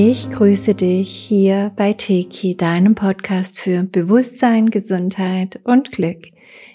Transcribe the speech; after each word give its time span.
Ich 0.00 0.30
grüße 0.30 0.76
dich 0.76 1.10
hier 1.10 1.72
bei 1.74 1.92
Teki, 1.92 2.56
deinem 2.56 2.94
Podcast 2.94 3.58
für 3.58 3.82
Bewusstsein, 3.82 4.70
Gesundheit 4.70 5.58
und 5.64 5.90
Glück. 5.90 6.28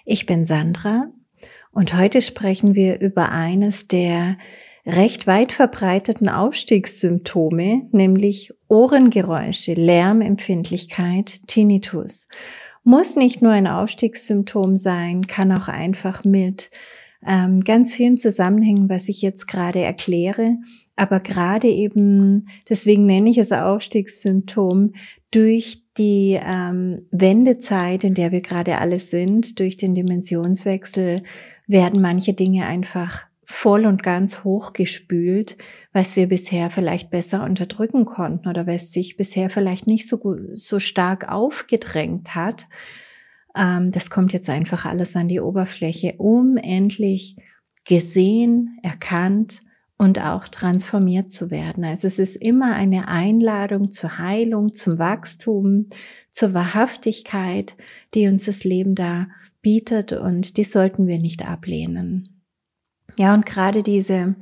Ich 0.03 0.25
bin 0.25 0.43
Sandra 0.43 1.05
und 1.71 1.97
heute 1.97 2.21
sprechen 2.21 2.75
wir 2.75 2.99
über 2.99 3.31
eines 3.31 3.87
der 3.87 4.37
recht 4.85 5.25
weit 5.25 5.53
verbreiteten 5.53 6.27
Aufstiegssymptome, 6.27 7.87
nämlich 7.93 8.53
Ohrengeräusche, 8.67 9.71
Lärmempfindlichkeit, 9.71 11.47
Tinnitus. 11.47 12.27
Muss 12.83 13.15
nicht 13.15 13.41
nur 13.41 13.53
ein 13.53 13.67
Aufstiegssymptom 13.67 14.75
sein, 14.75 15.27
kann 15.27 15.53
auch 15.53 15.69
einfach 15.69 16.25
mit 16.25 16.71
ähm, 17.27 17.59
ganz 17.59 17.93
vielen 17.93 18.17
Zusammenhängen, 18.17 18.89
was 18.89 19.09
ich 19.09 19.21
jetzt 19.21 19.47
gerade 19.47 19.79
erkläre, 19.81 20.57
aber 20.95 21.19
gerade 21.19 21.67
eben, 21.67 22.47
deswegen 22.69 23.05
nenne 23.05 23.29
ich 23.29 23.37
es 23.37 23.51
Aufstiegssymptom, 23.51 24.93
durch 25.31 25.83
die 25.97 26.39
ähm, 26.43 27.07
Wendezeit, 27.11 28.03
in 28.03 28.13
der 28.13 28.31
wir 28.31 28.41
gerade 28.41 28.77
alle 28.77 28.99
sind, 28.99 29.59
durch 29.59 29.77
den 29.77 29.95
Dimensionswechsel, 29.95 31.23
werden 31.67 32.01
manche 32.01 32.33
Dinge 32.33 32.67
einfach 32.67 33.25
voll 33.45 33.85
und 33.85 34.03
ganz 34.03 34.43
hochgespült, 34.43 35.57
was 35.91 36.15
wir 36.15 36.27
bisher 36.27 36.69
vielleicht 36.69 37.09
besser 37.09 37.43
unterdrücken 37.43 38.05
konnten 38.05 38.47
oder 38.47 38.65
was 38.67 38.91
sich 38.91 39.17
bisher 39.17 39.49
vielleicht 39.49 39.85
nicht 39.85 40.07
so, 40.07 40.35
so 40.53 40.79
stark 40.79 41.31
aufgedrängt 41.31 42.35
hat. 42.35 42.67
Ähm, 43.55 43.91
das 43.91 44.09
kommt 44.09 44.33
jetzt 44.33 44.49
einfach 44.49 44.85
alles 44.85 45.15
an 45.15 45.27
die 45.27 45.39
Oberfläche, 45.39 46.15
um 46.17 46.57
endlich 46.57 47.37
gesehen, 47.85 48.77
erkannt 48.81 49.61
und 49.97 50.19
auch 50.21 50.47
transformiert 50.47 51.31
zu 51.31 51.51
werden. 51.51 51.85
Also 51.85 52.07
es 52.07 52.19
ist 52.19 52.35
immer 52.35 52.73
eine 52.73 53.07
Einladung 53.07 53.91
zur 53.91 54.17
Heilung, 54.17 54.73
zum 54.73 54.99
Wachstum, 54.99 55.87
zur 56.31 56.53
Wahrhaftigkeit, 56.53 57.75
die 58.13 58.27
uns 58.27 58.45
das 58.45 58.63
Leben 58.63 58.95
da 58.95 59.27
bietet 59.61 60.11
und 60.11 60.57
die 60.57 60.63
sollten 60.63 61.07
wir 61.07 61.19
nicht 61.19 61.47
ablehnen. 61.47 62.41
Ja, 63.17 63.33
und 63.33 63.45
gerade 63.45 63.83
diese 63.83 64.35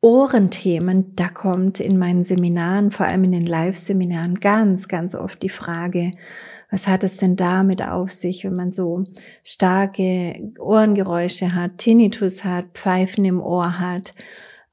Ohrenthemen, 0.00 1.14
da 1.16 1.28
kommt 1.28 1.80
in 1.80 1.98
meinen 1.98 2.24
Seminaren, 2.24 2.90
vor 2.90 3.06
allem 3.06 3.24
in 3.24 3.32
den 3.32 3.46
Live-Seminaren, 3.46 4.40
ganz, 4.40 4.88
ganz 4.88 5.14
oft 5.14 5.42
die 5.42 5.48
Frage, 5.48 6.12
was 6.70 6.86
hat 6.86 7.02
es 7.02 7.16
denn 7.16 7.36
damit 7.36 7.86
auf 7.86 8.10
sich, 8.10 8.44
wenn 8.44 8.54
man 8.54 8.72
so 8.72 9.04
starke 9.42 10.52
Ohrengeräusche 10.58 11.54
hat, 11.54 11.78
Tinnitus 11.78 12.44
hat, 12.44 12.66
Pfeifen 12.74 13.24
im 13.24 13.40
Ohr 13.40 13.78
hat 13.78 14.12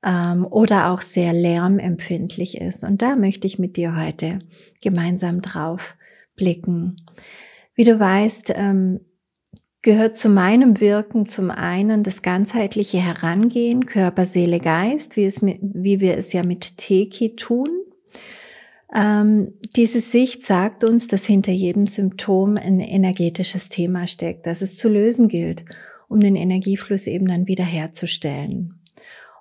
ähm, 0.03 0.45
oder 0.45 0.91
auch 0.91 1.01
sehr 1.01 1.33
lärmempfindlich 1.33 2.59
ist. 2.59 2.83
Und 2.83 3.01
da 3.01 3.15
möchte 3.15 3.47
ich 3.47 3.59
mit 3.59 3.77
dir 3.77 3.95
heute 3.95 4.39
gemeinsam 4.81 5.41
drauf 5.41 5.95
blicken. 6.35 6.97
Wie 7.75 7.85
du 7.85 7.99
weißt, 7.99 8.53
ähm, 8.55 8.99
gehört 9.81 10.17
zu 10.17 10.29
meinem 10.29 10.79
Wirken 10.81 11.25
zum 11.25 11.51
einen 11.51 12.03
das 12.03 12.21
ganzheitliche 12.21 12.97
Herangehen, 12.97 13.85
Körper, 13.85 14.25
Seele, 14.25 14.59
Geist, 14.59 15.15
wie, 15.15 15.25
es, 15.25 15.41
wie 15.43 15.99
wir 15.99 16.17
es 16.17 16.33
ja 16.33 16.43
mit 16.43 16.77
Teki 16.77 17.35
tun. 17.35 17.69
Ähm, 18.95 19.53
diese 19.75 19.99
Sicht 19.99 20.43
sagt 20.43 20.85
uns, 20.85 21.07
dass 21.07 21.25
hinter 21.25 21.51
jedem 21.51 21.85
Symptom 21.85 22.55
ein 22.55 22.79
energetisches 22.79 23.67
Thema 23.67 24.07
steckt, 24.07 24.47
das 24.47 24.61
es 24.61 24.77
zu 24.77 24.87
lösen 24.87 25.27
gilt, 25.27 25.65
um 26.07 26.21
den 26.21 26.37
Energiefluss 26.37 27.05
eben 27.05 27.27
dann 27.27 27.45
wiederherzustellen. 27.47 28.79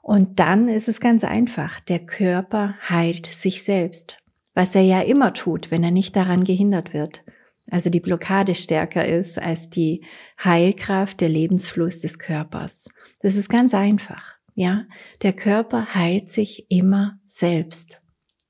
Und 0.03 0.41
dann 0.41 0.69
ist 0.69 0.89
es 0.89 0.99
ganz 0.99 1.23
einfach. 1.23 1.79
Der 1.79 2.01
Körper 2.01 2.75
heilt 2.89 3.27
sich 3.27 3.63
selbst, 3.63 4.19
was 4.55 4.75
er 4.75 4.83
ja 4.83 5.01
immer 5.01 5.33
tut, 5.33 5.71
wenn 5.71 5.85
er 5.85 5.93
nicht 5.93 6.17
daran 6.17 6.43
gehindert 6.43 6.93
wird. 6.93 7.23
Also 7.71 7.91
die 7.91 8.01
Blockade 8.01 8.57
stärker 8.57 9.07
ist 9.07 9.39
als 9.39 9.71
die 9.71 10.05
Heilkraft, 10.43 11.21
der 11.21 11.29
Lebensfluss 11.29 12.01
des 12.01 12.19
Körpers. 12.19 12.89
Das 13.21 13.37
ist 13.37 13.49
ganz 13.49 13.73
einfach. 13.73 14.35
Ja, 14.55 14.85
der 15.23 15.33
Körper 15.33 15.95
heilt 15.95 16.29
sich 16.29 16.71
immer 16.71 17.19
selbst. 17.25 18.03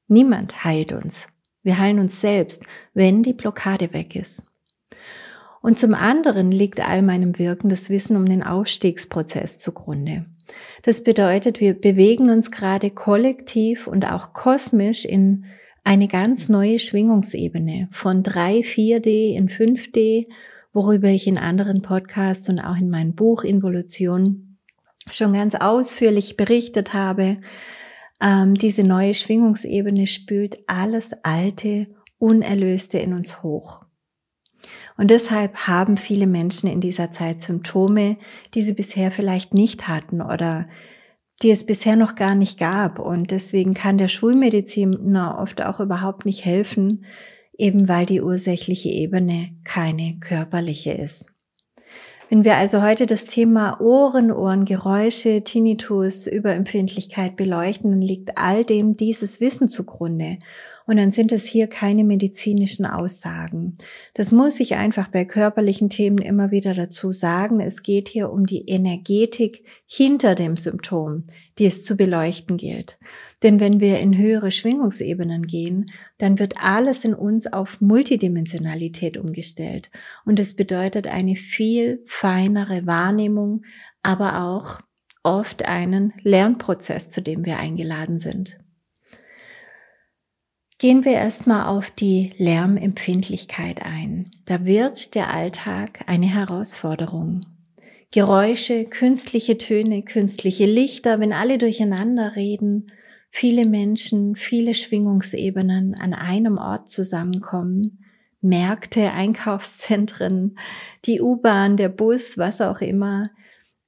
Niemand 0.08 0.64
heilt 0.64 0.92
uns. 0.92 1.26
Wir 1.62 1.78
heilen 1.78 1.98
uns 1.98 2.20
selbst, 2.20 2.64
wenn 2.92 3.22
die 3.22 3.32
Blockade 3.32 3.92
weg 3.92 4.14
ist. 4.16 4.42
Und 5.62 5.78
zum 5.78 5.94
anderen 5.94 6.52
liegt 6.52 6.86
all 6.86 7.00
meinem 7.00 7.38
Wirken 7.38 7.70
das 7.70 7.88
Wissen 7.88 8.16
um 8.16 8.26
den 8.26 8.42
Aufstiegsprozess 8.42 9.60
zugrunde. 9.60 10.26
Das 10.82 11.02
bedeutet, 11.02 11.58
wir 11.58 11.72
bewegen 11.72 12.28
uns 12.28 12.50
gerade 12.50 12.90
kollektiv 12.90 13.86
und 13.86 14.12
auch 14.12 14.34
kosmisch 14.34 15.06
in 15.06 15.46
eine 15.82 16.06
ganz 16.06 16.50
neue 16.50 16.78
Schwingungsebene 16.78 17.88
von 17.92 18.22
3, 18.22 18.60
4D 18.60 19.34
in 19.34 19.48
5D, 19.48 20.26
worüber 20.74 21.08
ich 21.08 21.26
in 21.26 21.38
anderen 21.38 21.80
Podcasts 21.80 22.48
und 22.50 22.60
auch 22.60 22.76
in 22.76 22.90
meinem 22.90 23.14
Buch 23.14 23.42
Involution 23.42 24.58
schon 25.10 25.32
ganz 25.32 25.54
ausführlich 25.54 26.36
berichtet 26.36 26.92
habe. 26.92 27.36
Ähm, 28.20 28.54
diese 28.54 28.84
neue 28.84 29.14
Schwingungsebene 29.14 30.06
spült 30.06 30.58
alles 30.66 31.12
Alte, 31.22 31.88
Unerlöste 32.18 32.98
in 32.98 33.12
uns 33.12 33.42
hoch. 33.42 33.84
Und 34.96 35.10
deshalb 35.10 35.54
haben 35.66 35.96
viele 35.96 36.26
Menschen 36.26 36.70
in 36.70 36.80
dieser 36.80 37.10
Zeit 37.10 37.40
Symptome, 37.40 38.16
die 38.54 38.62
sie 38.62 38.74
bisher 38.74 39.10
vielleicht 39.10 39.52
nicht 39.52 39.88
hatten 39.88 40.22
oder 40.22 40.68
die 41.42 41.50
es 41.50 41.66
bisher 41.66 41.96
noch 41.96 42.14
gar 42.14 42.34
nicht 42.34 42.58
gab. 42.58 42.98
Und 42.98 43.30
deswegen 43.30 43.74
kann 43.74 43.98
der 43.98 44.08
Schulmediziner 44.08 45.38
oft 45.40 45.62
auch 45.64 45.80
überhaupt 45.80 46.24
nicht 46.24 46.44
helfen, 46.44 47.04
eben 47.58 47.88
weil 47.88 48.06
die 48.06 48.20
ursächliche 48.20 48.88
Ebene 48.88 49.50
keine 49.64 50.18
körperliche 50.20 50.92
ist. 50.92 51.33
Wenn 52.30 52.44
wir 52.44 52.56
also 52.56 52.82
heute 52.82 53.06
das 53.06 53.26
Thema 53.26 53.80
Ohren, 53.80 54.32
Ohrengeräusche, 54.32 55.44
Tinnitus, 55.44 56.26
Überempfindlichkeit 56.26 57.36
beleuchten, 57.36 57.90
dann 57.90 58.00
liegt 58.00 58.38
all 58.38 58.64
dem 58.64 58.94
dieses 58.94 59.40
Wissen 59.40 59.68
zugrunde. 59.68 60.38
Und 60.86 60.98
dann 60.98 61.12
sind 61.12 61.32
es 61.32 61.46
hier 61.46 61.66
keine 61.66 62.04
medizinischen 62.04 62.84
Aussagen. 62.84 63.78
Das 64.12 64.32
muss 64.32 64.60
ich 64.60 64.74
einfach 64.76 65.08
bei 65.08 65.24
körperlichen 65.24 65.88
Themen 65.88 66.18
immer 66.18 66.50
wieder 66.50 66.74
dazu 66.74 67.10
sagen. 67.10 67.60
Es 67.60 67.82
geht 67.82 68.08
hier 68.08 68.30
um 68.30 68.44
die 68.44 68.68
Energetik 68.68 69.64
hinter 69.86 70.34
dem 70.34 70.56
Symptom, 70.56 71.24
die 71.58 71.64
es 71.64 71.84
zu 71.84 71.96
beleuchten 71.96 72.58
gilt. 72.58 72.98
Denn 73.42 73.60
wenn 73.60 73.80
wir 73.80 73.98
in 74.00 74.18
höhere 74.18 74.50
Schwingungsebenen 74.50 75.46
gehen, 75.46 75.90
dann 76.18 76.38
wird 76.38 76.54
alles 76.58 77.04
in 77.04 77.14
uns 77.14 77.50
auf 77.50 77.80
Multidimensionalität 77.80 79.16
umgestellt. 79.16 79.90
Und 80.26 80.38
es 80.38 80.54
bedeutet 80.54 81.06
eine 81.06 81.36
viel 81.36 82.02
feinere 82.04 82.86
Wahrnehmung, 82.86 83.62
aber 84.02 84.42
auch 84.42 84.80
oft 85.22 85.64
einen 85.66 86.12
Lernprozess, 86.22 87.10
zu 87.10 87.22
dem 87.22 87.46
wir 87.46 87.58
eingeladen 87.58 88.20
sind. 88.20 88.58
Gehen 90.84 91.06
wir 91.06 91.12
erstmal 91.12 91.66
auf 91.68 91.90
die 91.90 92.34
Lärmempfindlichkeit 92.36 93.80
ein. 93.80 94.30
Da 94.44 94.66
wird 94.66 95.14
der 95.14 95.32
Alltag 95.32 96.04
eine 96.08 96.26
Herausforderung. 96.26 97.40
Geräusche, 98.12 98.84
künstliche 98.84 99.56
Töne, 99.56 100.02
künstliche 100.02 100.66
Lichter, 100.66 101.20
wenn 101.20 101.32
alle 101.32 101.56
durcheinander 101.56 102.36
reden, 102.36 102.92
viele 103.30 103.64
Menschen, 103.64 104.36
viele 104.36 104.74
Schwingungsebenen 104.74 105.94
an 105.94 106.12
einem 106.12 106.58
Ort 106.58 106.90
zusammenkommen, 106.90 108.04
Märkte, 108.42 109.10
Einkaufszentren, 109.12 110.58
die 111.06 111.22
U-Bahn, 111.22 111.78
der 111.78 111.88
Bus, 111.88 112.36
was 112.36 112.60
auch 112.60 112.82
immer, 112.82 113.30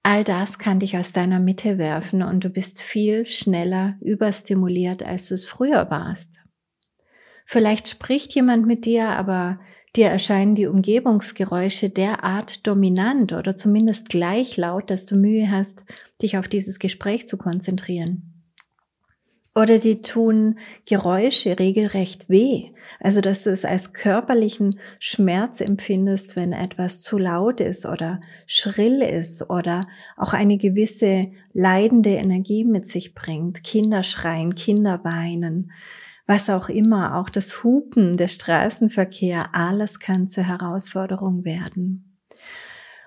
all 0.02 0.24
das 0.24 0.58
kann 0.58 0.80
dich 0.80 0.96
aus 0.96 1.12
deiner 1.12 1.40
Mitte 1.40 1.76
werfen 1.76 2.22
und 2.22 2.42
du 2.42 2.48
bist 2.48 2.80
viel 2.80 3.26
schneller 3.26 3.96
überstimuliert, 4.00 5.02
als 5.02 5.28
du 5.28 5.34
es 5.34 5.44
früher 5.44 5.90
warst. 5.90 6.45
Vielleicht 7.46 7.88
spricht 7.88 8.34
jemand 8.34 8.66
mit 8.66 8.84
dir, 8.84 9.08
aber 9.10 9.60
dir 9.94 10.08
erscheinen 10.08 10.56
die 10.56 10.66
Umgebungsgeräusche 10.66 11.90
derart 11.90 12.66
dominant 12.66 13.32
oder 13.32 13.54
zumindest 13.56 14.08
gleich 14.08 14.56
laut, 14.56 14.90
dass 14.90 15.06
du 15.06 15.16
Mühe 15.16 15.50
hast, 15.50 15.84
dich 16.20 16.38
auf 16.38 16.48
dieses 16.48 16.80
Gespräch 16.80 17.28
zu 17.28 17.38
konzentrieren. 17.38 18.32
Oder 19.54 19.78
die 19.78 20.02
tun 20.02 20.58
Geräusche 20.84 21.58
regelrecht 21.58 22.28
weh. 22.28 22.72
Also, 23.00 23.22
dass 23.22 23.44
du 23.44 23.50
es 23.50 23.64
als 23.64 23.94
körperlichen 23.94 24.78
Schmerz 24.98 25.62
empfindest, 25.62 26.36
wenn 26.36 26.52
etwas 26.52 27.00
zu 27.00 27.16
laut 27.16 27.60
ist 27.60 27.86
oder 27.86 28.20
schrill 28.46 29.00
ist 29.00 29.48
oder 29.48 29.88
auch 30.18 30.34
eine 30.34 30.58
gewisse 30.58 31.28
leidende 31.54 32.10
Energie 32.10 32.64
mit 32.64 32.86
sich 32.86 33.14
bringt. 33.14 33.64
Kinder 33.64 34.02
schreien, 34.02 34.54
Kinder 34.56 35.00
weinen 35.04 35.72
was 36.26 36.50
auch 36.50 36.68
immer, 36.68 37.16
auch 37.16 37.30
das 37.30 37.62
Hupen, 37.62 38.14
der 38.14 38.28
Straßenverkehr, 38.28 39.54
alles 39.54 40.00
kann 40.00 40.28
zur 40.28 40.44
Herausforderung 40.44 41.44
werden. 41.44 42.18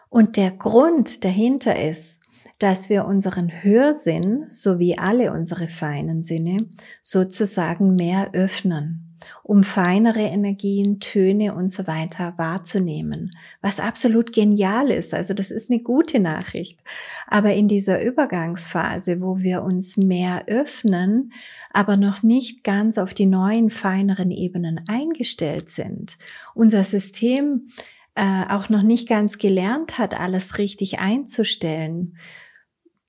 Und 0.10 0.38
der 0.38 0.52
Grund 0.52 1.24
dahinter 1.24 1.80
ist, 1.82 2.22
dass 2.60 2.90
wir 2.90 3.06
unseren 3.06 3.64
Hörsinn 3.64 4.46
sowie 4.50 4.98
alle 4.98 5.32
unsere 5.32 5.68
feinen 5.68 6.24
Sinne 6.24 6.70
sozusagen 7.02 7.96
mehr 7.96 8.32
öffnen 8.34 9.09
um 9.44 9.64
feinere 9.64 10.22
Energien, 10.22 11.00
Töne 11.00 11.54
und 11.54 11.70
so 11.70 11.88
weiter 11.88 12.34
wahrzunehmen, 12.38 13.32
was 13.62 13.80
absolut 13.80 14.34
genial 14.34 14.90
ist. 14.90 15.14
Also 15.14 15.34
das 15.34 15.52
ist 15.52 15.70
eine 15.70 15.82
gute 15.82 16.20
Nachricht. 16.20 16.80
Aber 17.28 17.54
in 17.54 17.68
dieser 17.68 18.02
Übergangsphase, 18.02 19.22
wo 19.22 19.40
wir 19.40 19.64
uns 19.64 19.98
mehr 19.98 20.48
öffnen, 20.48 21.34
aber 21.72 21.98
noch 21.98 22.24
nicht 22.24 22.64
ganz 22.64 22.98
auf 22.98 23.14
die 23.14 23.26
neuen, 23.26 23.70
feineren 23.70 24.32
Ebenen 24.32 24.82
eingestellt 24.88 25.70
sind, 25.70 26.18
unser 26.54 26.84
System 26.84 27.70
äh, 28.16 28.46
auch 28.50 28.70
noch 28.70 28.84
nicht 28.84 29.08
ganz 29.08 29.38
gelernt 29.38 29.98
hat, 29.98 30.20
alles 30.20 30.58
richtig 30.58 31.00
einzustellen, 31.00 32.18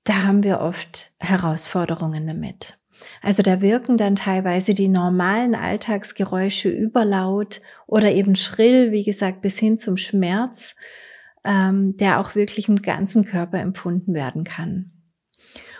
da 0.03 0.23
haben 0.23 0.43
wir 0.43 0.61
oft 0.61 1.11
Herausforderungen 1.19 2.25
damit. 2.25 2.80
Also 3.21 3.43
da 3.43 3.61
wirken 3.61 3.97
dann 3.97 4.15
teilweise 4.15 4.73
die 4.73 4.87
normalen 4.87 5.55
Alltagsgeräusche 5.55 6.69
überlaut 6.69 7.61
oder 7.87 8.11
eben 8.11 8.35
schrill, 8.35 8.91
wie 8.91 9.03
gesagt, 9.03 9.41
bis 9.41 9.57
hin 9.59 9.77
zum 9.77 9.97
Schmerz, 9.97 10.75
ähm, 11.43 11.97
der 11.97 12.19
auch 12.19 12.35
wirklich 12.35 12.69
im 12.69 12.81
ganzen 12.81 13.25
Körper 13.25 13.59
empfunden 13.59 14.13
werden 14.13 14.43
kann. 14.43 14.91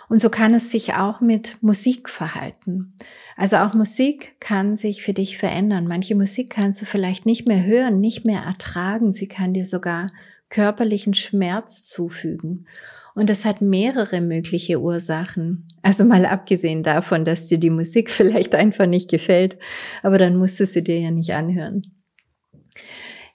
Und 0.10 0.20
so 0.20 0.30
kann 0.30 0.54
es 0.54 0.72
sich 0.72 0.96
auch 0.96 1.22
mit 1.22 1.64
Musik 1.64 2.10
verhalten. 2.10 2.98
Also 3.38 3.58
auch 3.58 3.74
Musik 3.74 4.36
kann 4.42 4.76
sich 4.76 5.04
für 5.04 5.14
dich 5.14 5.38
verändern. 5.38 5.88
Manche 5.88 6.16
Musik 6.16 6.50
kannst 6.50 6.82
du 6.82 6.86
vielleicht 6.86 7.26
nicht 7.26 7.48
mehr 7.48 7.64
hören, 7.64 8.02
nicht 8.02 8.26
mehr 8.26 8.42
ertragen. 8.42 9.14
Sie 9.14 9.30
kann 9.30 9.54
dir 9.54 9.66
sogar 9.66 10.08
körperlichen 10.50 11.14
Schmerz 11.14 11.86
zufügen. 11.86 12.68
Und 13.14 13.30
es 13.30 13.46
hat 13.46 13.62
mehrere 13.62 14.22
mögliche 14.22 14.80
Ursachen. 14.80 15.68
Also 15.82 16.06
mal 16.06 16.26
abgesehen 16.26 16.84
davon, 16.84 17.26
dass 17.26 17.48
dir 17.48 17.58
die 17.58 17.70
Musik 17.70 18.10
vielleicht 18.12 18.56
einfach 18.56 18.86
nicht 18.86 19.10
gefällt, 19.10 19.58
aber 20.04 20.18
dann 20.18 20.38
musst 20.38 20.60
du 20.60 20.66
sie 20.66 20.84
dir 20.84 21.00
ja 21.00 21.12
nicht 21.12 21.34
anhören. 21.34 21.84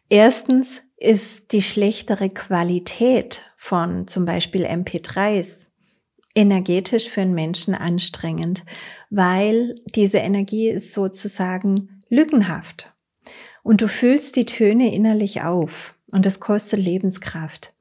Erstens 0.09 0.83
ist 0.97 1.53
die 1.53 1.63
schlechtere 1.63 2.31
Qualität 2.31 3.43
von 3.57 4.07
zum 4.07 4.25
Beispiel 4.25 4.65
MP3s 4.65 5.71
energetisch 6.35 7.09
für 7.09 7.23
einen 7.23 7.35
Menschen 7.35 7.75
anstrengend, 7.75 8.65
weil 9.11 9.75
diese 9.95 10.19
Energie 10.19 10.69
ist 10.69 10.93
sozusagen 10.93 12.03
lückenhaft. 12.09 12.93
Und 13.63 13.81
du 13.81 13.89
füllst 13.89 14.37
die 14.37 14.47
Töne 14.47 14.95
innerlich 14.95 15.43
auf 15.43 15.95
und 16.13 16.25
das 16.25 16.39
kostet 16.39 16.79
Lebenskraft. 16.79 17.75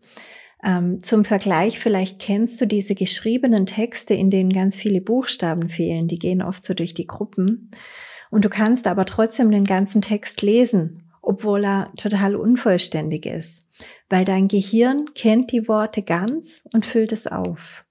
Ähm, 0.65 1.01
zum 1.03 1.25
Vergleich, 1.25 1.79
vielleicht 1.79 2.19
kennst 2.19 2.59
du 2.59 2.65
diese 2.65 2.95
geschriebenen 2.95 3.67
Texte, 3.67 4.15
in 4.15 4.31
denen 4.31 4.51
ganz 4.51 4.75
viele 4.75 4.99
Buchstaben 4.99 5.69
fehlen. 5.69 6.07
Die 6.07 6.17
gehen 6.17 6.41
oft 6.41 6.63
so 6.63 6.73
durch 6.73 6.95
die 6.95 7.05
Gruppen. 7.05 7.69
Und 8.31 8.45
du 8.45 8.49
kannst 8.49 8.87
aber 8.87 9.05
trotzdem 9.05 9.51
den 9.51 9.65
ganzen 9.65 10.01
Text 10.01 10.41
lesen, 10.41 11.11
obwohl 11.21 11.63
er 11.63 11.93
total 11.95 12.35
unvollständig 12.35 13.25
ist, 13.25 13.67
weil 14.09 14.25
dein 14.25 14.47
Gehirn 14.47 15.05
kennt 15.13 15.51
die 15.51 15.67
Worte 15.67 16.01
ganz 16.01 16.63
und 16.73 16.85
füllt 16.85 17.11
es 17.11 17.27
auf. 17.27 17.85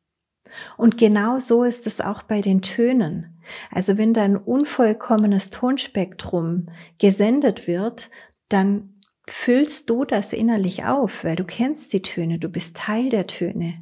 Und 0.77 0.99
genau 0.99 1.39
so 1.39 1.65
ist 1.65 1.87
es 1.87 2.01
auch 2.01 2.23
bei 2.23 2.41
den 2.41 2.63
Tönen. 2.63 3.41
Also 3.71 3.99
wenn 3.99 4.13
dein 4.13 4.37
unvollkommenes 4.37 5.51
Tonspektrum 5.51 6.67
gesendet 6.99 7.67
wird, 7.67 8.11
dann 8.49 8.94
füllst 9.27 9.89
du 9.91 10.05
das 10.05 10.33
innerlich 10.33 10.85
auf, 10.85 11.25
weil 11.25 11.37
du 11.37 11.45
kennst 11.45 11.93
die 11.93 12.03
Töne, 12.03 12.39
du 12.39 12.49
bist 12.49 12.77
Teil 12.77 13.09
der 13.09 13.27
Töne. 13.27 13.75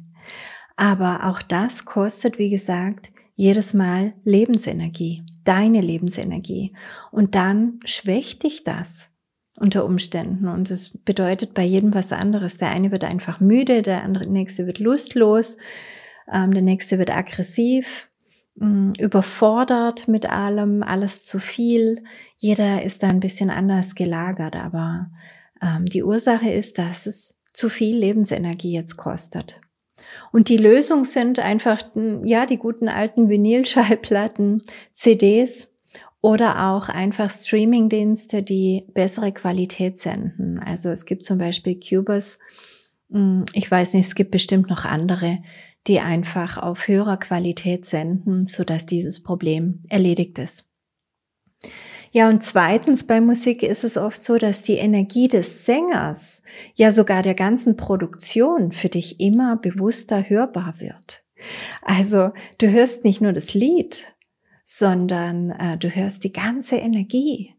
Aber 0.75 1.25
auch 1.25 1.41
das 1.41 1.85
kostet, 1.85 2.39
wie 2.39 2.49
gesagt, 2.49 3.11
jedes 3.35 3.73
Mal 3.73 4.13
Lebensenergie, 4.23 5.23
deine 5.43 5.81
Lebensenergie. 5.81 6.73
Und 7.11 7.35
dann 7.35 7.79
schwächt 7.85 8.43
dich 8.43 8.63
das 8.63 9.09
unter 9.57 9.85
Umständen. 9.85 10.47
Und 10.47 10.71
es 10.71 10.97
bedeutet 10.99 11.53
bei 11.53 11.63
jedem 11.63 11.93
was 11.93 12.11
anderes. 12.11 12.57
Der 12.57 12.69
eine 12.69 12.91
wird 12.91 13.03
einfach 13.03 13.39
müde, 13.39 13.81
der 13.81 14.03
andere, 14.03 14.27
nächste 14.27 14.65
wird 14.65 14.79
lustlos, 14.79 15.57
ähm, 16.31 16.53
der 16.53 16.63
nächste 16.63 16.97
wird 16.99 17.15
aggressiv, 17.15 18.09
überfordert 18.55 20.07
mit 20.07 20.29
allem, 20.29 20.83
alles 20.83 21.23
zu 21.23 21.39
viel. 21.39 22.03
Jeder 22.35 22.83
ist 22.83 23.03
da 23.03 23.07
ein 23.07 23.19
bisschen 23.19 23.49
anders 23.49 23.95
gelagert, 23.95 24.55
aber 24.55 25.09
ähm, 25.61 25.85
die 25.85 26.03
Ursache 26.03 26.49
ist, 26.49 26.77
dass 26.77 27.07
es 27.07 27.39
zu 27.53 27.69
viel 27.69 27.97
Lebensenergie 27.97 28.73
jetzt 28.73 28.97
kostet. 28.97 29.59
Und 30.31 30.49
die 30.49 30.57
Lösung 30.57 31.03
sind 31.05 31.39
einfach, 31.39 31.81
hm, 31.93 32.25
ja, 32.25 32.45
die 32.45 32.57
guten 32.57 32.89
alten 32.89 33.29
Vinylschallplatten, 33.29 34.63
CDs 34.93 35.69
oder 36.21 36.69
auch 36.69 36.89
einfach 36.89 37.29
Streamingdienste, 37.29 38.43
die 38.43 38.85
bessere 38.93 39.31
Qualität 39.31 39.99
senden. 39.99 40.59
Also 40.59 40.89
es 40.89 41.05
gibt 41.05 41.23
zum 41.23 41.37
Beispiel 41.37 41.79
Cubus. 41.79 42.39
Hm, 43.11 43.45
ich 43.53 43.69
weiß 43.69 43.93
nicht, 43.93 44.07
es 44.07 44.15
gibt 44.15 44.31
bestimmt 44.31 44.69
noch 44.69 44.85
andere, 44.85 45.39
die 45.87 45.99
einfach 45.99 46.57
auf 46.57 46.87
höherer 46.87 47.17
Qualität 47.17 47.85
senden, 47.85 48.45
so 48.45 48.63
dass 48.63 48.85
dieses 48.85 49.21
Problem 49.21 49.83
erledigt 49.89 50.39
ist. 50.39 50.69
Ja, 52.11 52.29
und 52.29 52.43
zweitens 52.43 53.07
bei 53.07 53.21
Musik 53.21 53.63
ist 53.63 53.83
es 53.83 53.97
oft 53.97 54.23
so, 54.23 54.37
dass 54.37 54.61
die 54.61 54.75
Energie 54.75 55.27
des 55.27 55.65
Sängers, 55.65 56.43
ja 56.75 56.91
sogar 56.91 57.23
der 57.23 57.33
ganzen 57.33 57.75
Produktion 57.75 58.71
für 58.71 58.89
dich 58.89 59.19
immer 59.19 59.57
bewusster 59.57 60.29
hörbar 60.29 60.75
wird. 60.77 61.23
Also 61.81 62.31
du 62.59 62.71
hörst 62.71 63.03
nicht 63.03 63.19
nur 63.19 63.33
das 63.33 63.55
Lied, 63.55 64.13
sondern 64.63 65.49
äh, 65.51 65.77
du 65.77 65.89
hörst 65.89 66.23
die 66.23 66.31
ganze 66.31 66.75
Energie. 66.75 67.55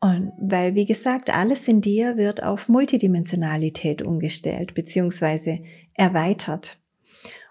Und 0.00 0.32
weil, 0.40 0.76
wie 0.76 0.86
gesagt, 0.86 1.34
alles 1.34 1.66
in 1.66 1.80
dir 1.80 2.16
wird 2.16 2.42
auf 2.42 2.68
Multidimensionalität 2.68 4.00
umgestellt 4.00 4.74
beziehungsweise 4.74 5.58
erweitert. 5.94 6.78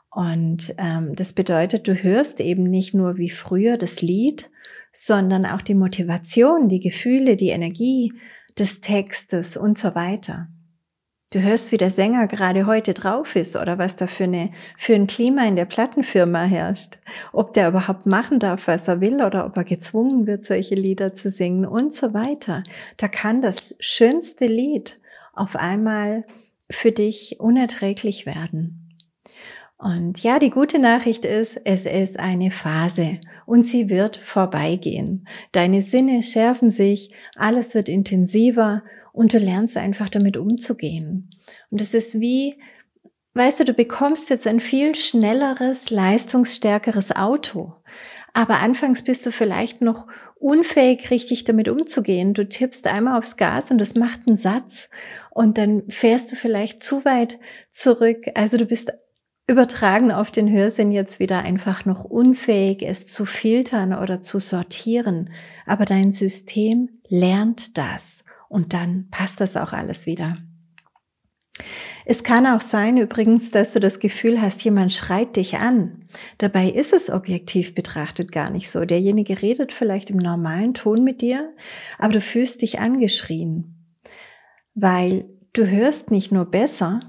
Und 0.10 0.74
ähm, 0.78 1.16
das 1.16 1.34
bedeutet, 1.34 1.88
du 1.88 1.94
hörst 1.94 2.40
eben 2.40 2.64
nicht 2.64 2.94
nur 2.94 3.18
wie 3.18 3.30
früher 3.30 3.78
das 3.78 4.02
Lied, 4.02 4.50
sondern 4.92 5.46
auch 5.46 5.62
die 5.62 5.76
Motivation, 5.76 6.70
die 6.70 6.80
Gefühle, 6.80 7.36
die 7.36 7.50
Energie 7.50 8.14
des 8.58 8.82
Textes 8.82 9.58
und 9.58 9.78
so 9.78 9.96
weiter. 9.96 10.48
Du 11.34 11.42
hörst, 11.42 11.74
wie 11.74 11.78
der 11.78 11.92
Sänger 11.92 12.26
gerade 12.28 12.66
heute 12.68 12.94
drauf 12.94 13.36
ist 13.36 13.58
oder 13.58 13.78
was 13.78 13.98
da 13.98 14.08
für, 14.08 14.24
eine, 14.24 14.50
für 14.78 14.96
ein 14.96 15.08
Klima 15.08 15.46
in 15.46 15.58
der 15.58 15.66
Plattenfirma 15.66 16.46
herrscht. 16.46 17.00
Ob 17.34 17.52
der 17.52 17.68
überhaupt 17.68 18.06
machen 18.06 18.40
darf, 18.40 18.68
was 18.68 18.88
er 18.88 19.02
will 19.02 19.22
oder 19.22 19.46
ob 19.46 19.58
er 19.58 19.66
gezwungen 19.66 20.26
wird, 20.26 20.46
solche 20.46 20.76
Lieder 20.76 21.14
zu 21.14 21.30
singen 21.30 21.66
und 21.66 21.94
so 21.94 22.14
weiter. 22.14 22.64
Da 22.96 23.10
kann 23.10 23.42
das 23.42 23.76
schönste 23.82 24.48
Lied 24.48 25.02
auf 25.34 25.58
einmal 25.58 26.24
für 26.72 26.94
dich 26.94 27.42
unerträglich 27.42 28.26
werden. 28.26 28.77
Und 29.80 30.24
ja, 30.24 30.40
die 30.40 30.50
gute 30.50 30.80
Nachricht 30.80 31.24
ist, 31.24 31.60
es 31.64 31.86
ist 31.86 32.20
eine 32.20 32.50
Phase 32.50 33.20
und 33.46 33.68
sie 33.68 33.90
wird 33.90 34.18
vorbeigehen. 34.18 35.28
Deine 35.52 35.84
Sinne 35.84 36.24
schärfen 36.24 36.72
sich, 36.72 37.14
alles 37.36 37.76
wird 37.76 37.88
intensiver 37.88 38.84
und 39.14 39.34
du 39.34 39.38
lernst 39.38 39.78
einfach 39.78 40.10
damit 40.10 40.36
umzugehen. 40.36 41.30
Und 41.70 41.80
es 41.80 41.94
ist 41.94 42.20
wie, 42.20 42.60
weißt 43.36 43.60
du, 43.60 43.66
du 43.66 43.74
bekommst 43.74 44.32
jetzt 44.32 44.48
ein 44.48 44.60
viel 44.60 44.96
schnelleres, 44.96 45.92
leistungsstärkeres 45.92 47.16
Auto. 47.16 47.76
Aber 48.34 48.60
anfangs 48.60 49.04
bist 49.04 49.28
du 49.28 49.32
vielleicht 49.32 49.82
noch 49.82 50.08
unfähig, 50.40 51.12
richtig 51.12 51.44
damit 51.44 51.70
umzugehen. 51.70 52.34
Du 52.34 52.48
tippst 52.48 52.88
einmal 52.88 53.18
aufs 53.18 53.38
Gas 53.38 53.70
und 53.70 53.78
das 53.78 53.94
macht 53.96 54.22
einen 54.28 54.38
Satz 54.38 54.90
und 55.32 55.60
dann 55.60 55.84
fährst 55.90 56.32
du 56.32 56.36
vielleicht 56.36 56.82
zu 56.82 57.06
weit 57.06 57.40
zurück. 57.72 58.26
Also 58.34 58.58
du 58.58 58.66
bist 58.66 58.92
übertragen 59.48 60.12
auf 60.12 60.30
den 60.30 60.52
Hörsinn 60.52 60.92
jetzt 60.92 61.20
wieder 61.20 61.40
einfach 61.40 61.86
noch 61.86 62.04
unfähig, 62.04 62.84
es 62.84 63.08
zu 63.08 63.26
filtern 63.26 63.94
oder 63.94 64.20
zu 64.20 64.40
sortieren. 64.40 65.30
Aber 65.66 65.86
dein 65.86 66.12
System 66.12 66.90
lernt 67.08 67.78
das 67.78 68.26
und 68.50 68.74
dann 68.74 69.08
passt 69.10 69.40
das 69.40 69.56
auch 69.56 69.72
alles 69.72 70.06
wieder. 70.06 70.38
Es 72.06 72.24
kann 72.24 72.46
auch 72.46 72.62
sein 72.62 72.98
übrigens, 72.98 73.52
dass 73.52 73.74
du 73.74 73.80
das 73.80 74.00
Gefühl 74.00 74.42
hast, 74.42 74.64
jemand 74.64 74.94
schreit 74.94 75.36
dich 75.36 75.58
an. 75.58 76.06
Dabei 76.38 76.70
ist 76.70 76.94
es 76.94 77.10
objektiv 77.10 77.74
betrachtet 77.74 78.32
gar 78.32 78.50
nicht 78.50 78.70
so. 78.70 78.86
Derjenige 78.86 79.42
redet 79.42 79.72
vielleicht 79.72 80.10
im 80.10 80.18
normalen 80.18 80.74
Ton 80.74 81.04
mit 81.04 81.22
dir, 81.22 81.54
aber 81.98 82.14
du 82.14 82.22
fühlst 82.22 82.62
dich 82.62 82.80
angeschrien, 82.80 83.88
weil 84.74 85.26
du 85.54 85.68
hörst 85.68 86.12
nicht 86.12 86.32
nur 86.32 86.46
besser, 86.46 87.00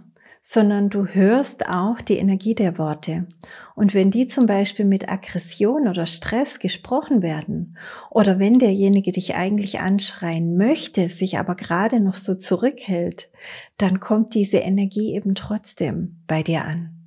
sondern 0.41 0.91
du 0.91 1.07
hörst 1.07 1.69
auch 1.69 2.01
die 2.01 2.17
Energie 2.17 2.55
der 2.55 2.79
Worte. 2.79 3.27
Und 3.75 3.95
wenn 3.95 4.11
die 4.11 4.27
zum 4.27 4.47
Beispiel 4.47 4.85
mit 4.85 5.09
Aggression 5.09 5.89
oder 5.89 6.07
Stress 6.07 6.59
gesprochen 6.59 7.23
werden, 7.23 7.77
oder 8.11 8.39
wenn 8.39 8.59
derjenige 8.59 9.13
dich 9.13 9.35
eigentlich 9.35 9.81
anschreien 9.81 10.57
möchte, 10.57 11.09
sich 11.09 11.39
aber 11.39 11.55
gerade 11.55 12.01
noch 12.01 12.17
so 12.17 12.35
zurückhält, 12.35 13.31
dann 13.77 14.01
kommt 14.01 14.35
diese 14.35 14.59
Energie 14.59 15.15
eben 15.15 15.35
trotzdem 15.35 16.23
bei 16.27 16.43
dir 16.43 16.65
an. 16.65 16.99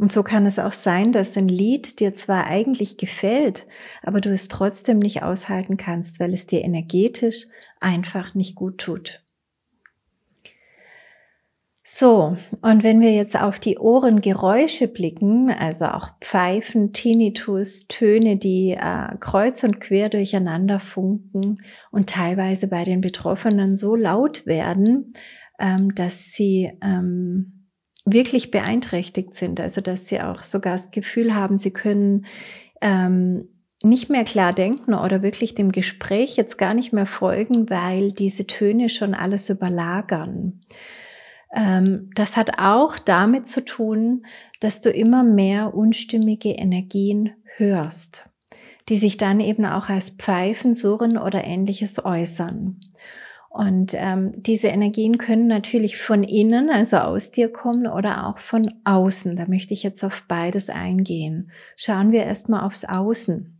Und 0.00 0.10
so 0.10 0.22
kann 0.22 0.46
es 0.46 0.58
auch 0.58 0.72
sein, 0.72 1.12
dass 1.12 1.36
ein 1.36 1.48
Lied 1.48 2.00
dir 2.00 2.14
zwar 2.14 2.46
eigentlich 2.46 2.96
gefällt, 2.96 3.66
aber 4.02 4.22
du 4.22 4.32
es 4.32 4.48
trotzdem 4.48 4.98
nicht 4.98 5.22
aushalten 5.22 5.76
kannst, 5.76 6.20
weil 6.20 6.32
es 6.32 6.46
dir 6.46 6.64
energetisch 6.64 7.46
einfach 7.80 8.34
nicht 8.34 8.54
gut 8.54 8.78
tut. 8.78 9.22
So, 11.92 12.36
und 12.62 12.84
wenn 12.84 13.00
wir 13.00 13.12
jetzt 13.12 13.38
auf 13.38 13.58
die 13.58 13.76
Ohrengeräusche 13.76 14.86
blicken, 14.86 15.50
also 15.50 15.86
auch 15.86 16.10
Pfeifen, 16.20 16.92
Tinnitus, 16.92 17.88
Töne, 17.88 18.36
die 18.36 18.76
äh, 18.80 19.16
kreuz 19.18 19.64
und 19.64 19.80
quer 19.80 20.08
durcheinander 20.08 20.78
funken 20.78 21.62
und 21.90 22.08
teilweise 22.08 22.68
bei 22.68 22.84
den 22.84 23.00
Betroffenen 23.00 23.76
so 23.76 23.96
laut 23.96 24.46
werden, 24.46 25.12
ähm, 25.58 25.92
dass 25.96 26.30
sie 26.30 26.70
ähm, 26.80 27.66
wirklich 28.04 28.52
beeinträchtigt 28.52 29.34
sind, 29.34 29.58
also 29.58 29.80
dass 29.80 30.06
sie 30.06 30.20
auch 30.20 30.44
sogar 30.44 30.74
das 30.74 30.92
Gefühl 30.92 31.34
haben, 31.34 31.58
sie 31.58 31.72
können 31.72 32.24
ähm, 32.80 33.48
nicht 33.82 34.10
mehr 34.10 34.24
klar 34.24 34.52
denken 34.52 34.94
oder 34.94 35.22
wirklich 35.22 35.56
dem 35.56 35.72
Gespräch 35.72 36.36
jetzt 36.36 36.56
gar 36.56 36.72
nicht 36.72 36.92
mehr 36.92 37.06
folgen, 37.06 37.68
weil 37.68 38.12
diese 38.12 38.46
Töne 38.46 38.88
schon 38.88 39.12
alles 39.12 39.50
überlagern. 39.50 40.60
Ähm, 41.54 42.10
das 42.14 42.36
hat 42.36 42.58
auch 42.58 42.98
damit 42.98 43.48
zu 43.48 43.64
tun, 43.64 44.24
dass 44.60 44.80
du 44.80 44.90
immer 44.90 45.24
mehr 45.24 45.74
unstimmige 45.74 46.50
Energien 46.50 47.32
hörst, 47.56 48.28
die 48.88 48.98
sich 48.98 49.16
dann 49.16 49.40
eben 49.40 49.64
auch 49.64 49.88
als 49.88 50.10
Pfeifen, 50.10 50.74
Surren 50.74 51.18
oder 51.18 51.44
ähnliches 51.44 52.04
äußern. 52.04 52.80
Und 53.48 53.94
ähm, 53.96 54.32
diese 54.36 54.68
Energien 54.68 55.18
können 55.18 55.48
natürlich 55.48 55.98
von 55.98 56.22
innen, 56.22 56.70
also 56.70 56.98
aus 56.98 57.32
dir 57.32 57.52
kommen 57.52 57.88
oder 57.88 58.28
auch 58.28 58.38
von 58.38 58.72
außen. 58.84 59.34
Da 59.34 59.46
möchte 59.48 59.74
ich 59.74 59.82
jetzt 59.82 60.04
auf 60.04 60.24
beides 60.28 60.70
eingehen. 60.70 61.50
Schauen 61.74 62.12
wir 62.12 62.22
erstmal 62.22 62.64
aufs 62.64 62.84
Außen. 62.84 63.58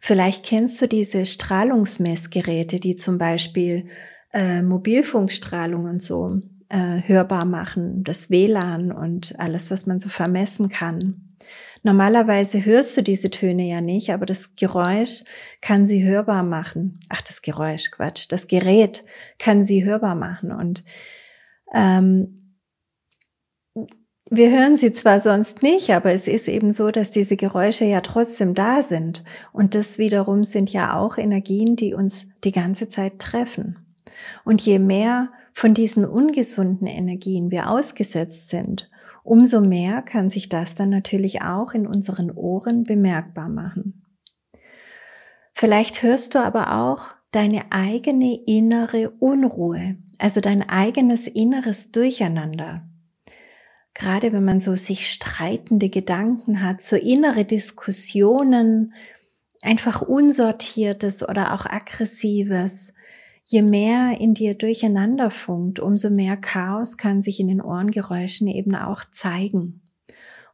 Vielleicht 0.00 0.44
kennst 0.44 0.82
du 0.82 0.88
diese 0.88 1.26
Strahlungsmessgeräte, 1.26 2.80
die 2.80 2.96
zum 2.96 3.18
Beispiel 3.18 3.86
äh, 4.32 4.62
Mobilfunkstrahlung 4.62 5.84
und 5.84 6.02
so 6.02 6.40
äh, 6.72 7.02
hörbar 7.06 7.44
machen, 7.44 8.02
das 8.02 8.30
WLAN 8.30 8.92
und 8.92 9.38
alles, 9.38 9.70
was 9.70 9.86
man 9.86 9.98
so 9.98 10.08
vermessen 10.08 10.70
kann. 10.70 11.36
Normalerweise 11.82 12.64
hörst 12.64 12.96
du 12.96 13.02
diese 13.02 13.28
Töne 13.28 13.68
ja 13.68 13.80
nicht, 13.80 14.10
aber 14.10 14.24
das 14.24 14.54
Geräusch 14.56 15.24
kann 15.60 15.86
sie 15.86 16.02
hörbar 16.02 16.42
machen. 16.42 16.98
Ach, 17.10 17.20
das 17.20 17.42
Geräusch, 17.42 17.90
Quatsch. 17.90 18.26
Das 18.30 18.46
Gerät 18.46 19.04
kann 19.38 19.64
sie 19.64 19.84
hörbar 19.84 20.14
machen. 20.14 20.52
Und 20.52 20.84
ähm, 21.74 22.56
wir 24.30 24.50
hören 24.50 24.78
sie 24.78 24.92
zwar 24.92 25.20
sonst 25.20 25.62
nicht, 25.62 25.90
aber 25.90 26.12
es 26.12 26.26
ist 26.26 26.48
eben 26.48 26.72
so, 26.72 26.90
dass 26.90 27.10
diese 27.10 27.36
Geräusche 27.36 27.84
ja 27.84 28.00
trotzdem 28.00 28.54
da 28.54 28.82
sind. 28.82 29.24
Und 29.52 29.74
das 29.74 29.98
wiederum 29.98 30.44
sind 30.44 30.72
ja 30.72 30.96
auch 30.96 31.18
Energien, 31.18 31.76
die 31.76 31.92
uns 31.92 32.26
die 32.44 32.52
ganze 32.52 32.88
Zeit 32.88 33.18
treffen. 33.18 33.76
Und 34.44 34.62
je 34.62 34.78
mehr 34.78 35.30
von 35.52 35.74
diesen 35.74 36.04
ungesunden 36.04 36.86
Energien 36.86 37.50
wir 37.50 37.70
ausgesetzt 37.70 38.48
sind, 38.48 38.90
umso 39.22 39.60
mehr 39.60 40.02
kann 40.02 40.30
sich 40.30 40.48
das 40.48 40.74
dann 40.74 40.90
natürlich 40.90 41.42
auch 41.42 41.72
in 41.72 41.86
unseren 41.86 42.30
Ohren 42.30 42.84
bemerkbar 42.84 43.48
machen. 43.48 44.02
Vielleicht 45.54 46.02
hörst 46.02 46.34
du 46.34 46.38
aber 46.40 46.74
auch 46.74 47.14
deine 47.30 47.70
eigene 47.70 48.40
innere 48.46 49.10
Unruhe, 49.18 49.96
also 50.18 50.40
dein 50.40 50.68
eigenes 50.68 51.26
inneres 51.26 51.92
Durcheinander. 51.92 52.82
Gerade 53.94 54.32
wenn 54.32 54.44
man 54.44 54.60
so 54.60 54.74
sich 54.74 55.10
streitende 55.10 55.90
Gedanken 55.90 56.62
hat, 56.62 56.82
so 56.82 56.96
innere 56.96 57.44
Diskussionen, 57.44 58.94
einfach 59.62 60.02
unsortiertes 60.02 61.26
oder 61.26 61.54
auch 61.54 61.66
aggressives, 61.66 62.92
je 63.44 63.62
mehr 63.62 64.20
in 64.20 64.34
dir 64.34 64.54
durcheinander 64.54 65.30
funkt, 65.30 65.80
umso 65.80 66.10
mehr 66.10 66.36
Chaos 66.36 66.96
kann 66.96 67.22
sich 67.22 67.40
in 67.40 67.48
den 67.48 67.60
Ohrengeräuschen 67.60 68.48
eben 68.48 68.74
auch 68.74 69.04
zeigen. 69.10 69.82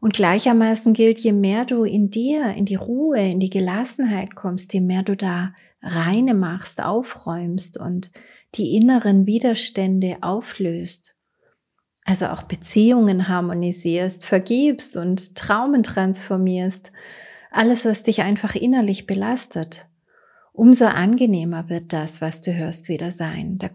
Und 0.00 0.14
gleichermaßen 0.14 0.92
gilt, 0.92 1.18
je 1.18 1.32
mehr 1.32 1.64
du 1.64 1.84
in 1.84 2.10
dir, 2.10 2.54
in 2.54 2.64
die 2.64 2.76
Ruhe, 2.76 3.18
in 3.18 3.40
die 3.40 3.50
Gelassenheit 3.50 4.36
kommst, 4.36 4.72
je 4.72 4.80
mehr 4.80 5.02
du 5.02 5.16
da 5.16 5.52
reine 5.82 6.34
machst, 6.34 6.82
aufräumst 6.82 7.78
und 7.78 8.10
die 8.54 8.76
inneren 8.76 9.26
Widerstände 9.26 10.18
auflöst, 10.20 11.16
also 12.04 12.26
auch 12.28 12.42
Beziehungen 12.42 13.28
harmonisierst, 13.28 14.24
vergibst 14.24 14.96
und 14.96 15.34
Traumen 15.34 15.82
transformierst, 15.82 16.92
alles, 17.50 17.84
was 17.84 18.02
dich 18.02 18.22
einfach 18.22 18.54
innerlich 18.54 19.06
belastet, 19.06 19.87
umso 20.58 20.86
angenehmer 20.86 21.70
wird 21.70 21.92
das, 21.92 22.20
was 22.20 22.40
du 22.40 22.52
hörst, 22.52 22.88
wieder 22.88 23.12
sein. 23.12 23.58
Da 23.58 23.70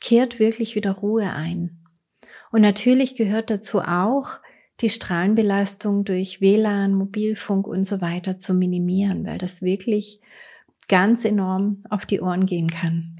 kehrt 0.00 0.38
wirklich 0.38 0.76
wieder 0.76 0.92
Ruhe 0.92 1.32
ein. 1.32 1.82
Und 2.52 2.60
natürlich 2.60 3.16
gehört 3.16 3.50
dazu 3.50 3.80
auch, 3.80 4.38
die 4.80 4.90
Strahlenbelastung 4.90 6.04
durch 6.04 6.40
WLAN, 6.40 6.94
Mobilfunk 6.94 7.66
und 7.66 7.82
so 7.82 8.00
weiter 8.00 8.38
zu 8.38 8.54
minimieren, 8.54 9.26
weil 9.26 9.38
das 9.38 9.60
wirklich 9.60 10.20
ganz 10.86 11.24
enorm 11.24 11.80
auf 11.90 12.06
die 12.06 12.20
Ohren 12.20 12.46
gehen 12.46 12.70
kann. 12.70 13.16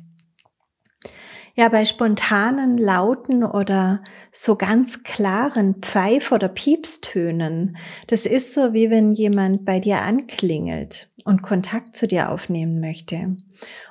Ja, 1.57 1.69
bei 1.69 1.85
spontanen, 1.85 2.79
lauten 2.79 3.43
oder 3.45 4.03
so 4.31 4.57
ganz 4.57 5.03
klaren 5.03 5.77
Pfeif- 5.81 6.33
oder 6.33 6.49
Piepstönen, 6.49 7.77
das 8.07 8.25
ist 8.25 8.55
so, 8.55 8.73
wie 8.73 8.91
wenn 8.91 9.13
jemand 9.13 9.65
bei 9.65 9.81
dir 9.81 10.03
anklingelt 10.03 11.09
und 11.25 11.43
Kontakt 11.43 11.97
zu 11.97 12.07
dir 12.07 12.31
aufnehmen 12.31 12.81
möchte. 12.81 13.37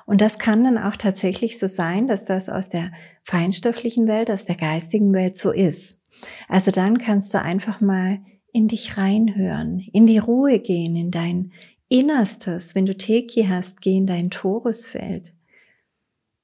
Und 0.06 0.20
das 0.20 0.38
kann 0.38 0.64
dann 0.64 0.78
auch 0.78 0.96
tatsächlich 0.96 1.58
so 1.58 1.66
sein, 1.66 2.06
dass 2.06 2.24
das 2.24 2.48
aus 2.48 2.68
der 2.68 2.92
feinstofflichen 3.24 4.06
Welt, 4.06 4.30
aus 4.30 4.44
der 4.44 4.56
geistigen 4.56 5.12
Welt 5.12 5.36
so 5.36 5.50
ist. 5.50 6.00
Also 6.48 6.70
dann 6.70 6.98
kannst 6.98 7.34
du 7.34 7.42
einfach 7.42 7.80
mal 7.80 8.20
in 8.52 8.68
dich 8.68 8.96
reinhören, 8.96 9.80
in 9.92 10.06
die 10.06 10.18
Ruhe 10.18 10.60
gehen, 10.60 10.94
in 10.94 11.10
dein 11.10 11.52
Innerstes. 11.88 12.74
Wenn 12.74 12.86
du 12.86 12.96
Teki 12.96 13.46
hast, 13.48 13.80
geh 13.80 13.96
in 13.96 14.06
dein 14.06 14.30
Torusfeld 14.30 15.34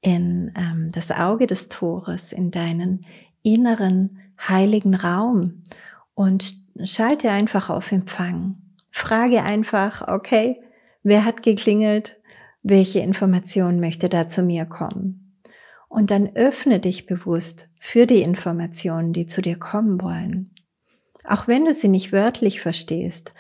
in 0.03 0.53
ähm, 0.57 0.89
das 0.93 1.11
Auge 1.11 1.47
des 1.47 1.69
Tores, 1.69 2.33
in 2.33 2.51
deinen 2.51 3.05
inneren 3.43 4.19
heiligen 4.49 4.95
Raum 4.95 5.63
und 6.15 6.55
schalte 6.83 7.31
einfach 7.31 7.71
auf 7.71 7.93
Empfang. 7.93 8.57
Frage 8.91 9.43
einfach, 9.43 10.09
okay, 10.09 10.61
wer 11.03 11.25
hat 11.25 11.43
geklingelt? 11.43 12.17
Welche 12.63 13.01
Information 13.01 13.81
möchte 13.81 14.09
da 14.09 14.29
zu 14.29 14.43
mir 14.43 14.67
kommen? 14.67 15.39
Und 15.89 16.11
dann 16.11 16.37
öffne 16.37 16.79
dich 16.79 17.07
bewusst 17.07 17.69
für 17.81 18.07
die 18.07 18.23
Informationen, 18.23 19.13
die 19.13 19.27
zu 19.27 19.43
dir 19.43 19.59
kommen 19.59 20.01
wollen. 20.01 20.55
Auch 21.25 21.49
wenn 21.49 21.65
du 21.65 21.75
sie 21.75 21.89
nicht 21.89 22.13
wörtlich 22.13 22.61
verstehst, 22.61 23.35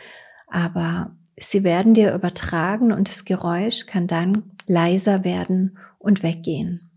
aber 0.48 1.16
sie 1.36 1.64
werden 1.64 1.94
dir 1.94 2.12
übertragen 2.12 2.92
und 2.92 3.08
das 3.08 3.24
Geräusch 3.24 3.86
kann 3.86 4.06
dann 4.06 4.56
leiser 4.66 5.24
werden 5.24 5.78
und 5.98 6.22
weggehen. 6.22 6.89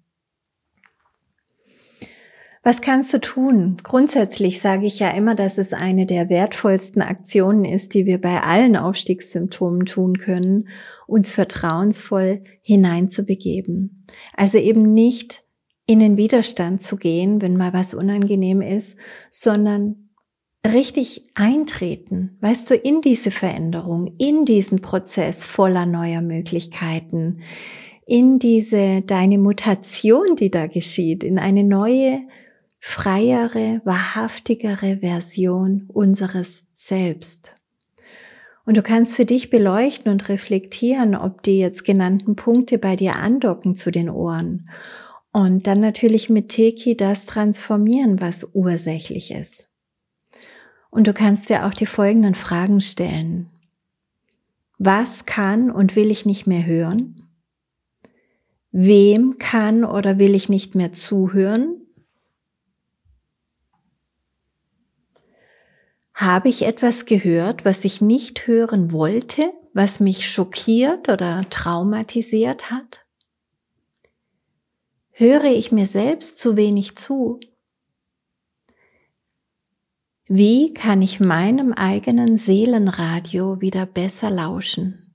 Was 2.66 2.80
kannst 2.80 3.14
du 3.14 3.20
tun? 3.20 3.76
Grundsätzlich 3.84 4.62
sage 4.62 4.86
ich 4.86 5.00
ja 5.00 5.10
immer, 5.10 5.36
dass 5.36 5.58
es 5.58 5.74
eine 5.74 6.06
der 6.06 6.30
wertvollsten 6.30 7.02
Aktionen 7.02 7.66
ist, 7.66 7.94
die 7.94 8.06
wir 8.06 8.22
bei 8.22 8.42
allen 8.42 8.78
Aufstiegssymptomen 8.78 9.86
tun 9.86 10.18
können, 10.18 10.70
uns 11.06 11.34
vertrauensvoll 11.34 12.42
hineinzubegeben. 12.62 14.06
Also 14.34 14.60
eben 14.60 14.94
nicht 14.94 15.44
in 15.88 16.00
den 16.00 16.16
Widerstand 16.16 16.82
zu 16.82 16.96
gehen, 16.96 17.42
wenn 17.42 17.58
mal 17.58 17.74
was 17.74 17.94
unangenehm 17.94 18.62
ist, 18.62 18.96
sondern 19.30 20.04
richtig 20.66 21.30
eintreten, 21.36 22.38
weißt 22.40 22.70
du, 22.70 22.76
in 22.76 23.02
diese 23.02 23.32
Veränderung, 23.32 24.14
in 24.18 24.46
diesen 24.46 24.80
Prozess 24.80 25.44
voller 25.44 25.86
neuer 25.86 26.22
Möglichkeiten, 26.22 27.42
in 28.06 28.40
diese, 28.40 29.02
deine 29.02 29.38
Mutation, 29.38 30.38
die 30.38 30.50
da 30.50 30.68
geschieht, 30.68 31.26
in 31.26 31.38
eine 31.38 31.66
neue, 31.66 32.22
freiere, 32.86 33.82
wahrhaftigere 33.86 34.98
Version 34.98 35.86
unseres 35.88 36.64
Selbst. 36.76 37.56
Und 38.66 38.76
du 38.76 38.84
kannst 38.84 39.16
für 39.16 39.24
dich 39.24 39.50
beleuchten 39.50 40.12
und 40.12 40.28
reflektieren, 40.28 41.16
ob 41.16 41.44
die 41.44 41.60
jetzt 41.60 41.86
genannten 41.86 42.36
Punkte 42.36 42.78
bei 42.78 42.98
dir 42.98 43.16
andocken 43.16 43.74
zu 43.74 43.90
den 43.90 44.10
Ohren. 44.10 44.70
Und 45.32 45.66
dann 45.66 45.80
natürlich 45.80 46.30
mit 46.30 46.50
Teki 46.50 46.98
das 46.98 47.26
transformieren, 47.26 48.20
was 48.20 48.50
ursächlich 48.52 49.32
ist. 49.32 49.70
Und 50.92 51.08
du 51.08 51.14
kannst 51.14 51.48
dir 51.48 51.66
auch 51.66 51.74
die 51.74 51.86
folgenden 51.86 52.36
Fragen 52.36 52.82
stellen. 52.82 53.50
Was 54.78 55.26
kann 55.26 55.72
und 55.72 55.96
will 55.96 56.12
ich 56.12 56.26
nicht 56.26 56.48
mehr 56.48 56.66
hören? 56.66 57.30
Wem 58.74 59.38
kann 59.38 59.86
oder 59.86 60.20
will 60.20 60.36
ich 60.36 60.50
nicht 60.50 60.76
mehr 60.76 60.92
zuhören? 60.92 61.83
Habe 66.24 66.48
ich 66.48 66.62
etwas 66.62 67.04
gehört, 67.04 67.66
was 67.66 67.84
ich 67.84 68.00
nicht 68.00 68.48
hören 68.48 68.94
wollte, 68.94 69.52
was 69.74 70.00
mich 70.00 70.32
schockiert 70.32 71.10
oder 71.10 71.42
traumatisiert 71.50 72.72
hat? 72.72 73.06
Höre 75.12 75.44
ich 75.44 75.74
mir 75.74 75.86
selbst 75.86 76.40
zu 76.40 76.56
wenig 76.56 76.96
zu? 76.96 77.42
Wie 80.30 80.74
kann 80.74 81.02
ich 81.02 81.20
meinem 81.20 81.74
eigenen 81.74 82.38
Seelenradio 82.38 83.60
wieder 83.60 83.86
besser 83.86 84.30
lauschen? 84.30 85.14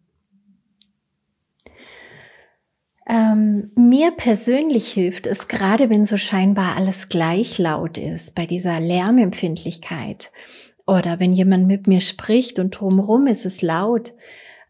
Ähm, 3.08 3.70
mir 3.76 4.10
persönlich 4.10 4.88
hilft 4.88 5.26
es, 5.26 5.48
gerade 5.48 5.88
wenn 5.88 6.04
so 6.04 6.18
scheinbar 6.18 6.76
alles 6.76 7.08
gleich 7.08 7.56
laut 7.56 7.96
ist, 7.96 8.34
bei 8.34 8.44
dieser 8.44 8.78
Lärmempfindlichkeit 8.78 10.32
oder 10.88 11.20
wenn 11.20 11.34
jemand 11.34 11.66
mit 11.66 11.86
mir 11.86 12.00
spricht 12.00 12.58
und 12.58 12.70
drumherum 12.70 13.26
ist 13.26 13.44
es 13.44 13.60
laut, 13.60 14.14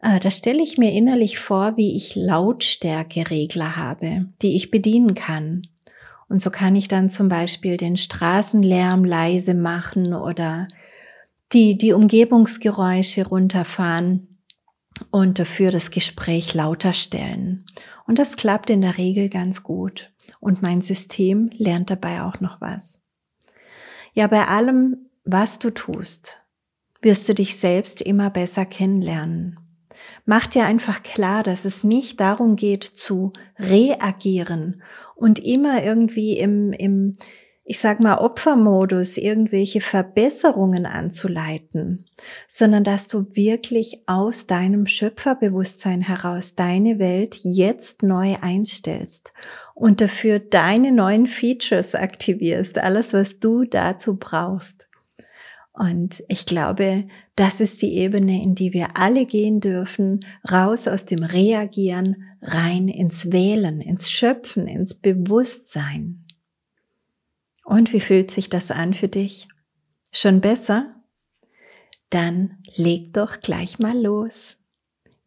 äh, 0.01 0.19
da 0.19 0.29
stelle 0.29 0.61
ich 0.61 0.77
mir 0.77 0.91
innerlich 0.91 1.39
vor, 1.39 1.77
wie 1.77 1.95
ich 1.95 2.15
Lautstärkeregler 2.15 3.77
habe, 3.77 4.25
die 4.41 4.57
ich 4.57 4.69
bedienen 4.69 5.15
kann. 5.15 5.67
Und 6.27 6.41
so 6.41 6.49
kann 6.49 6.75
ich 6.75 6.89
dann 6.89 7.09
zum 7.09 7.29
Beispiel 7.29 7.77
den 7.77 7.95
Straßenlärm 7.95 9.05
leise 9.05 9.53
machen 9.53 10.13
oder 10.13 10.67
die, 11.53 11.77
die 11.77 11.93
Umgebungsgeräusche 11.93 13.25
runterfahren 13.25 14.37
und 15.11 15.39
dafür 15.39 15.71
das 15.71 15.89
Gespräch 15.89 16.53
lauter 16.53 16.91
stellen. 16.91 17.65
Und 18.05 18.19
das 18.19 18.35
klappt 18.35 18.69
in 18.69 18.81
der 18.81 18.97
Regel 18.97 19.29
ganz 19.29 19.63
gut. 19.63 20.11
Und 20.41 20.61
mein 20.61 20.81
System 20.81 21.49
lernt 21.57 21.89
dabei 21.89 22.23
auch 22.23 22.39
noch 22.41 22.61
was. 22.61 23.01
Ja, 24.13 24.27
bei 24.27 24.45
allem, 24.45 25.08
was 25.31 25.59
du 25.59 25.69
tust, 25.71 26.41
wirst 27.01 27.27
du 27.29 27.33
dich 27.33 27.57
selbst 27.57 28.01
immer 28.01 28.29
besser 28.29 28.65
kennenlernen. 28.65 29.59
Mach 30.25 30.47
dir 30.47 30.65
einfach 30.65 31.03
klar, 31.03 31.43
dass 31.43 31.65
es 31.65 31.83
nicht 31.83 32.19
darum 32.19 32.55
geht 32.55 32.83
zu 32.83 33.33
reagieren 33.57 34.81
und 35.15 35.39
immer 35.39 35.83
irgendwie 35.83 36.37
im, 36.37 36.71
im 36.71 37.17
ich 37.69 37.77
sag 37.77 37.99
mal, 37.99 38.17
Opfermodus 38.17 39.17
irgendwelche 39.17 39.79
Verbesserungen 39.79 40.87
anzuleiten, 40.87 42.07
sondern 42.47 42.83
dass 42.83 43.07
du 43.07 43.27
wirklich 43.35 44.01
aus 44.07 44.47
deinem 44.47 44.87
Schöpferbewusstsein 44.87 46.01
heraus 46.01 46.55
deine 46.55 46.97
Welt 46.97 47.39
jetzt 47.43 48.01
neu 48.01 48.37
einstellst 48.41 49.33
und 49.75 50.01
dafür 50.01 50.39
deine 50.39 50.91
neuen 50.91 51.27
Features 51.27 51.93
aktivierst, 51.93 52.79
alles, 52.79 53.13
was 53.13 53.39
du 53.39 53.65
dazu 53.65 54.17
brauchst. 54.17 54.88
Und 55.79 56.25
ich 56.27 56.45
glaube, 56.45 57.07
das 57.37 57.61
ist 57.61 57.81
die 57.81 57.93
Ebene, 57.93 58.43
in 58.43 58.53
die 58.53 58.73
wir 58.73 58.97
alle 58.97 59.25
gehen 59.25 59.61
dürfen, 59.61 60.25
raus 60.51 60.89
aus 60.89 61.05
dem 61.05 61.23
Reagieren, 61.23 62.35
rein 62.41 62.89
ins 62.89 63.31
Wählen, 63.31 63.79
ins 63.79 64.11
Schöpfen, 64.11 64.67
ins 64.67 64.93
Bewusstsein. 64.93 66.25
Und 67.63 67.93
wie 67.93 68.01
fühlt 68.01 68.29
sich 68.29 68.49
das 68.49 68.71
an 68.71 68.93
für 68.93 69.07
dich? 69.07 69.47
Schon 70.11 70.41
besser? 70.41 70.95
Dann 72.09 72.57
leg 72.75 73.13
doch 73.13 73.39
gleich 73.39 73.79
mal 73.79 73.97
los. 73.97 74.57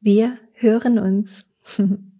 Wir 0.01 0.37
hören 0.53 0.99
uns. 0.99 1.47